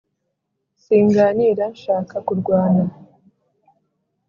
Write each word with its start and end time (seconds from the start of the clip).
singanira 0.81 1.63
nshaka 1.75 2.15
kurwana. 2.27 2.83